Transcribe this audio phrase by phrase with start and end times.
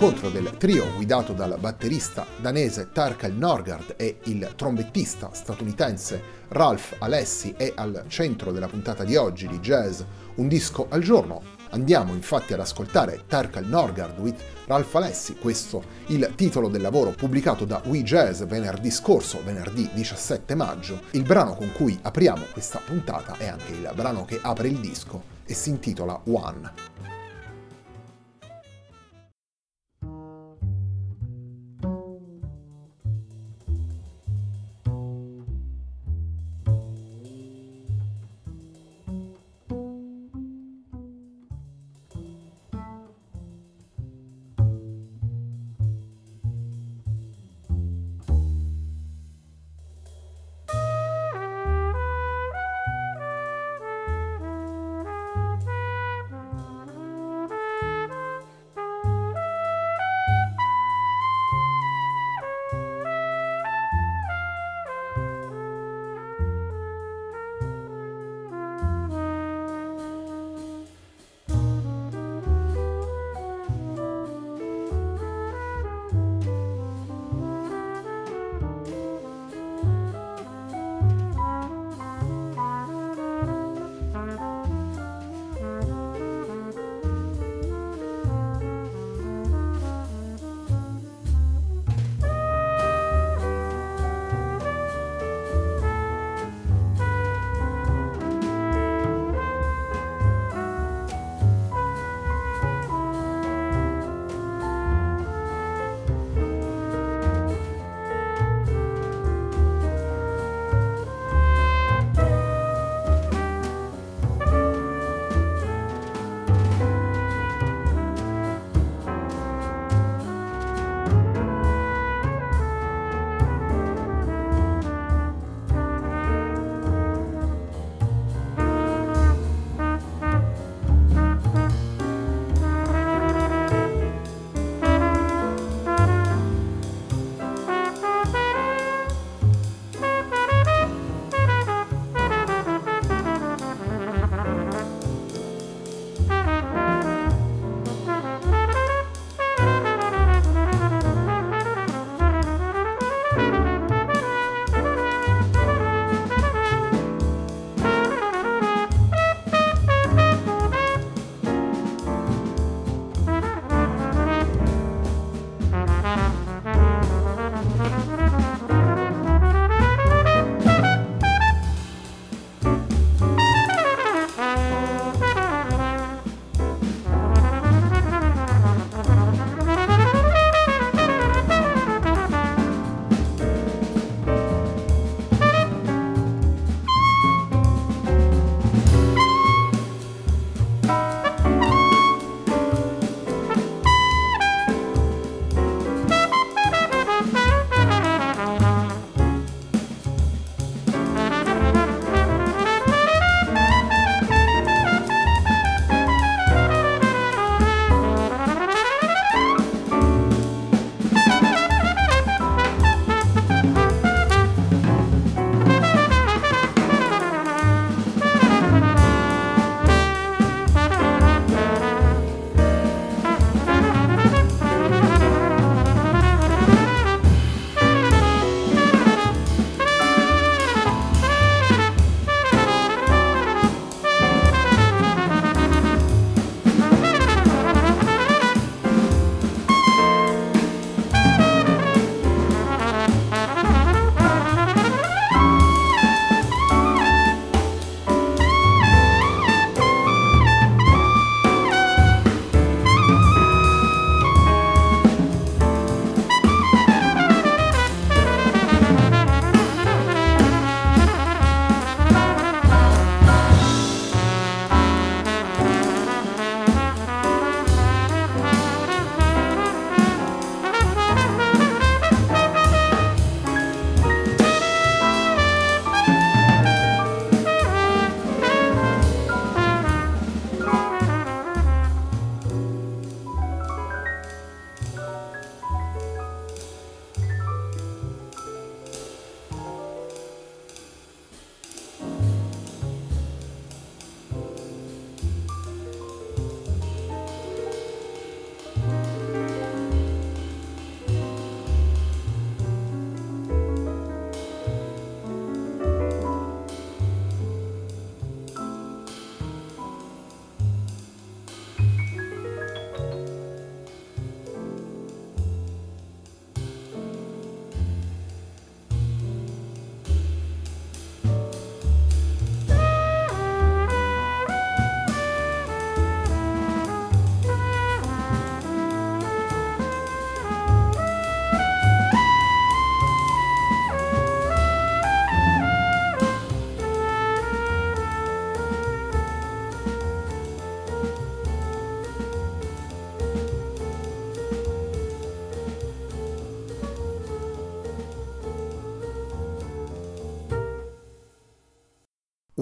[0.00, 7.52] L'incontro del trio guidato dal batterista danese Tarkel Norgard e il trombettista statunitense Ralph Alessi
[7.54, 10.00] è al centro della puntata di oggi di Jazz
[10.36, 11.42] Un disco al giorno.
[11.72, 17.66] Andiamo infatti ad ascoltare Tarkel Norgard with Ralph Alessi, questo il titolo del lavoro pubblicato
[17.66, 21.02] da We Jazz venerdì scorso, venerdì 17 maggio.
[21.10, 25.22] Il brano con cui apriamo questa puntata è anche il brano che apre il disco
[25.44, 27.19] e si intitola One.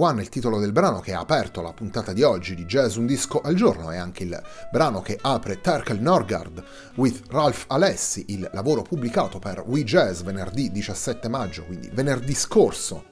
[0.00, 2.94] One è il titolo del brano che ha aperto la puntata di oggi di Jazz
[2.94, 4.40] Un Disco al Giorno, è anche il
[4.70, 6.62] brano che apre Terkel Norgard
[6.94, 13.04] with Ralph Alessi, il lavoro pubblicato per We Jazz venerdì 17 maggio, quindi venerdì scorso.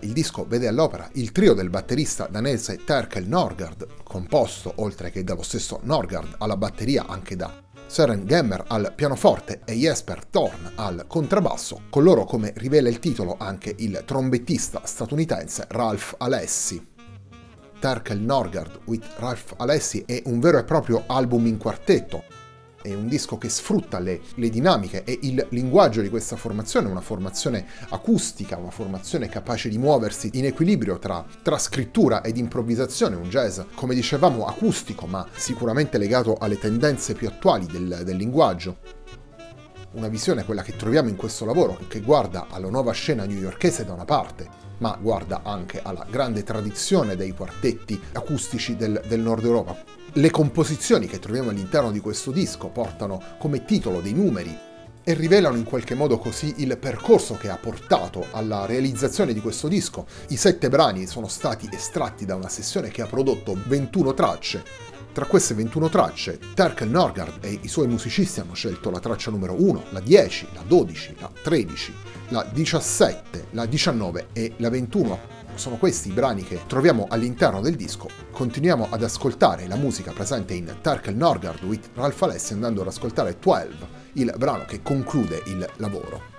[0.00, 5.42] Il disco vede all'opera il trio del batterista danese Terkel Norgard, composto oltre che dallo
[5.42, 11.82] stesso Norgard alla batteria anche da Søren Gemmer al pianoforte e Jesper Thorn al contrabbasso,
[11.88, 16.84] con loro come rivela il titolo anche il trombettista statunitense Ralph Alessi.
[17.78, 22.24] Terkel Norgard with Ralph Alessi è un vero e proprio album in quartetto,
[22.86, 27.00] è un disco che sfrutta le, le, dinamiche e il linguaggio di questa formazione, una
[27.00, 33.28] formazione acustica, una formazione capace di muoversi in equilibrio tra, tra scrittura ed improvvisazione, un
[33.28, 38.78] jazz, come dicevamo, acustico, ma sicuramente legato alle tendenze più attuali del, del linguaggio.
[39.92, 43.94] Una visione quella che troviamo in questo lavoro, che guarda alla nuova scena newyorkese da
[43.94, 49.95] una parte, ma guarda anche alla grande tradizione dei quartetti acustici del, del nord Europa,
[50.16, 54.56] le composizioni che troviamo all'interno di questo disco portano come titolo dei numeri
[55.04, 59.68] e rivelano in qualche modo così il percorso che ha portato alla realizzazione di questo
[59.68, 60.06] disco.
[60.28, 64.64] I sette brani sono stati estratti da una sessione che ha prodotto 21 tracce.
[65.12, 69.54] Tra queste 21 tracce, Terkel Norgard e i suoi musicisti hanno scelto la traccia numero
[69.58, 71.94] 1, la 10, la 12, la 13,
[72.28, 77.76] la 17, la 19 e la 21 sono questi i brani che troviamo all'interno del
[77.76, 78.08] disco.
[78.30, 83.36] Continuiamo ad ascoltare la musica presente in Tarkel Norgard with Ralph Alessi andando ad ascoltare
[83.40, 83.76] 12,
[84.14, 86.35] il brano che conclude il lavoro.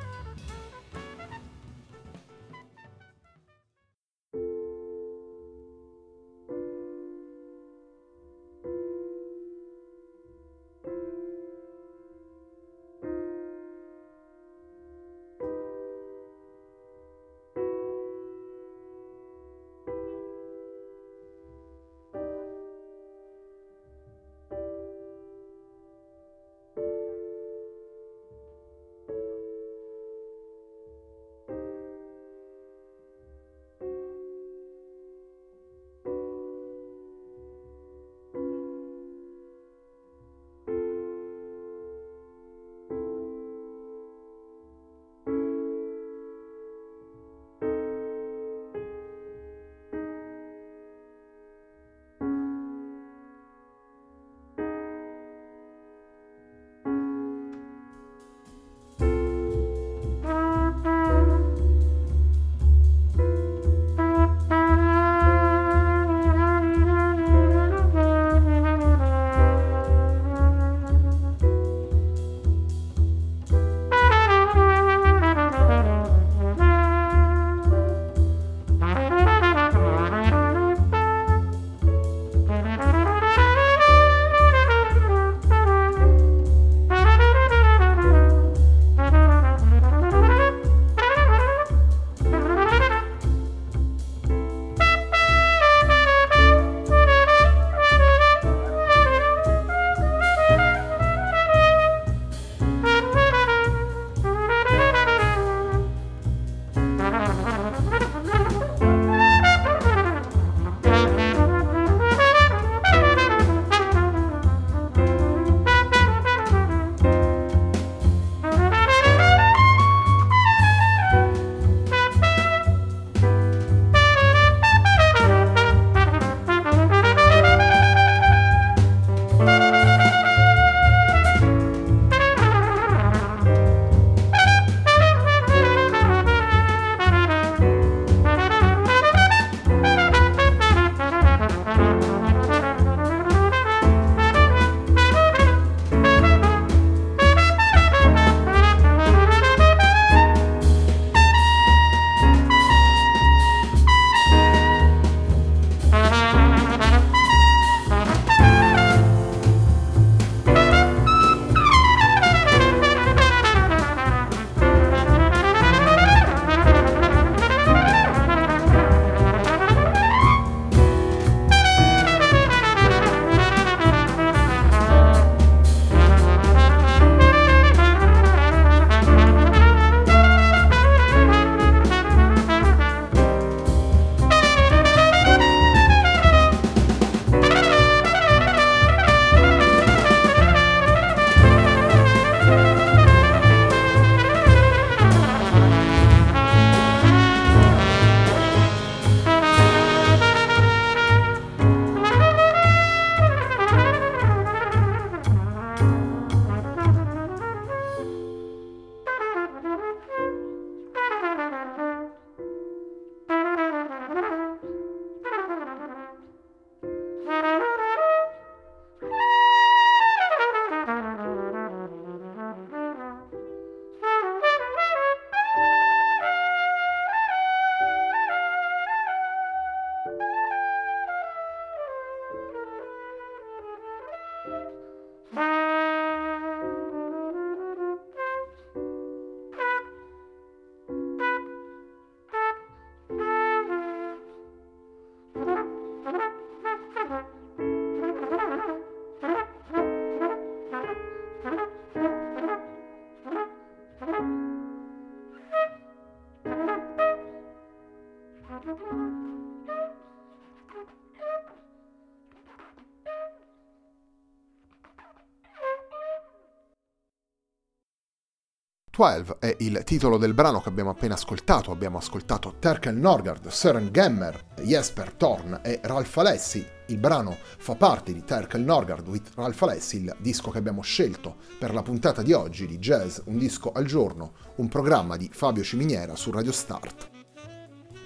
[268.98, 271.70] 12 è il titolo del brano che abbiamo appena ascoltato.
[271.70, 276.66] Abbiamo ascoltato Terkel Norgard, Søren Gemmer, Jesper Thorn e Ralph Alessi.
[276.88, 281.36] Il brano fa parte di Terkel Norgard with Ralph Alessi, il disco che abbiamo scelto
[281.60, 285.62] per la puntata di oggi di Jazz Un disco al giorno, un programma di Fabio
[285.62, 287.10] Ciminiera su Radio Start.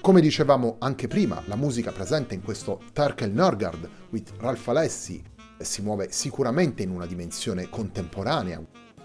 [0.02, 5.24] Come dicevamo anche prima, la musica presente in questo Terkel Norgard with Ralph Alessi
[5.58, 8.62] si muove sicuramente in una dimensione contemporanea,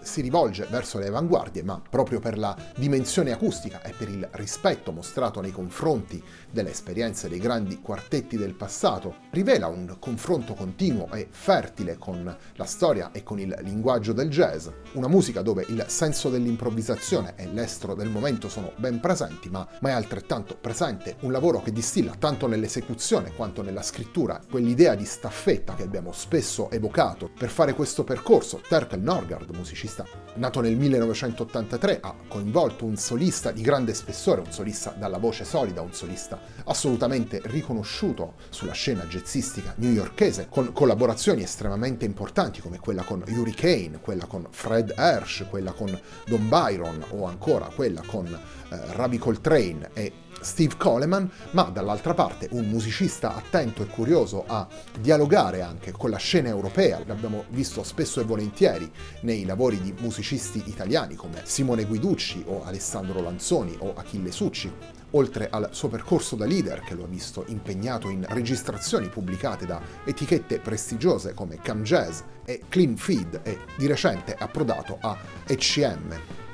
[0.07, 4.91] si rivolge verso le avanguardie, ma proprio per la dimensione acustica e per il rispetto
[4.91, 11.27] mostrato nei confronti delle esperienze dei grandi quartetti del passato, rivela un confronto continuo e
[11.29, 16.29] fertile con la storia e con il linguaggio del jazz, una musica dove il senso
[16.29, 21.61] dell'improvvisazione e l'estro del momento sono ben presenti, ma, ma è altrettanto presente un lavoro
[21.61, 27.49] che distilla tanto nell'esecuzione quanto nella scrittura quell'idea di staffetta che abbiamo spesso evocato per
[27.49, 28.61] fare questo percorso.
[28.65, 30.05] Terkel Norgard, musicista solista.
[30.35, 35.81] Nato nel 1983, ha coinvolto un solista di grande spessore, un solista dalla voce solida,
[35.81, 43.23] un solista assolutamente riconosciuto sulla scena jazzistica newyorkese, con collaborazioni estremamente importanti come quella con
[43.25, 48.79] Yuri Kane, quella con Fred Hersch, quella con Don Byron o ancora quella con eh,
[48.93, 50.11] Ravi Coltrane e
[50.47, 54.65] Steve Coleman, ma dall'altra parte un musicista attento e curioso a
[54.97, 58.89] dialogare anche con la scena europea, l'abbiamo visto spesso e volentieri
[59.21, 64.71] nei lavori di musicisti italiani come Simone Guiducci o Alessandro Lanzoni o Achille Succi,
[65.11, 69.81] oltre al suo percorso da leader che lo ha visto impegnato in registrazioni pubblicate da
[70.05, 76.46] etichette prestigiose come Cam Jazz e Clean Feed e di recente approdato a ECM,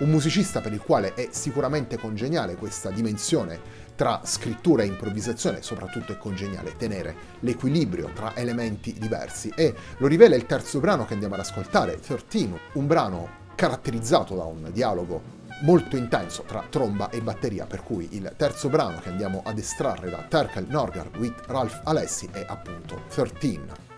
[0.00, 6.12] un musicista per il quale è sicuramente congeniale questa dimensione tra scrittura e improvvisazione, soprattutto
[6.12, 11.34] è congeniale tenere l'equilibrio tra elementi diversi e lo rivela il terzo brano che andiamo
[11.34, 17.66] ad ascoltare, 13, un brano caratterizzato da un dialogo molto intenso tra tromba e batteria,
[17.66, 22.26] per cui il terzo brano che andiamo ad estrarre da Terkel Norgard with Ralph Alessi
[22.32, 23.89] è appunto 13.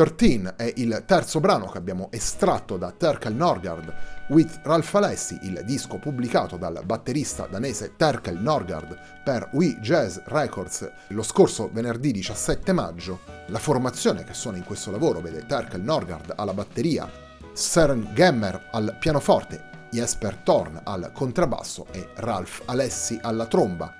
[0.00, 3.92] 13 è il terzo brano che abbiamo estratto da Terkel Norgard
[4.28, 10.90] with Ralph Alessi, il disco pubblicato dal batterista danese Terkel Norgard per We Jazz Records
[11.08, 13.20] lo scorso venerdì 17 maggio.
[13.48, 17.06] La formazione che suona in questo lavoro vede Terkel Norgard alla batteria,
[17.52, 23.99] Søren Gemmer al pianoforte, Jesper Thorn al contrabbasso e Ralph Alessi alla tromba.